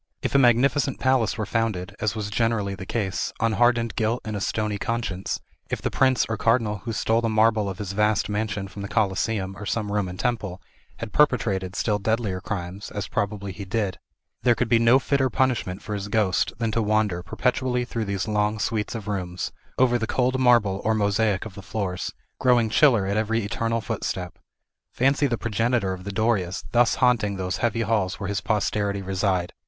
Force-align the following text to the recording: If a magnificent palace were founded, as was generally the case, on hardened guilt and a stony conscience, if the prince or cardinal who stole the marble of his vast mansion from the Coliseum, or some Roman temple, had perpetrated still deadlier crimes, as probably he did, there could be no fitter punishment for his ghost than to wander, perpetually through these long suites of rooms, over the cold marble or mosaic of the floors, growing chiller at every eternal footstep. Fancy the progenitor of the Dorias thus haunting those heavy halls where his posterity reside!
If 0.23 0.33
a 0.33 0.39
magnificent 0.39 0.99
palace 0.99 1.37
were 1.37 1.45
founded, 1.45 1.95
as 1.99 2.15
was 2.15 2.31
generally 2.31 2.73
the 2.73 2.87
case, 2.87 3.31
on 3.39 3.51
hardened 3.51 3.93
guilt 3.95 4.21
and 4.25 4.35
a 4.35 4.41
stony 4.41 4.79
conscience, 4.79 5.39
if 5.69 5.79
the 5.79 5.91
prince 5.91 6.25
or 6.27 6.37
cardinal 6.37 6.77
who 6.77 6.91
stole 6.91 7.21
the 7.21 7.29
marble 7.29 7.69
of 7.69 7.77
his 7.77 7.91
vast 7.91 8.27
mansion 8.27 8.67
from 8.67 8.81
the 8.81 8.87
Coliseum, 8.87 9.55
or 9.59 9.67
some 9.67 9.91
Roman 9.91 10.17
temple, 10.17 10.59
had 10.97 11.13
perpetrated 11.13 11.75
still 11.75 11.99
deadlier 11.99 12.41
crimes, 12.41 12.89
as 12.89 13.07
probably 13.07 13.51
he 13.51 13.63
did, 13.63 13.99
there 14.41 14.55
could 14.55 14.67
be 14.69 14.79
no 14.79 14.97
fitter 14.97 15.29
punishment 15.29 15.83
for 15.83 15.93
his 15.93 16.07
ghost 16.07 16.51
than 16.57 16.71
to 16.71 16.81
wander, 16.81 17.21
perpetually 17.21 17.85
through 17.85 18.05
these 18.05 18.27
long 18.27 18.57
suites 18.57 18.95
of 18.95 19.07
rooms, 19.07 19.51
over 19.77 19.99
the 19.99 20.07
cold 20.07 20.39
marble 20.39 20.81
or 20.83 20.95
mosaic 20.95 21.45
of 21.45 21.53
the 21.53 21.61
floors, 21.61 22.11
growing 22.39 22.71
chiller 22.71 23.05
at 23.05 23.17
every 23.17 23.43
eternal 23.43 23.81
footstep. 23.81 24.39
Fancy 24.91 25.27
the 25.27 25.37
progenitor 25.37 25.93
of 25.93 26.05
the 26.05 26.11
Dorias 26.11 26.63
thus 26.71 26.95
haunting 26.95 27.35
those 27.37 27.57
heavy 27.57 27.81
halls 27.81 28.19
where 28.19 28.27
his 28.29 28.41
posterity 28.41 29.03
reside! 29.03 29.53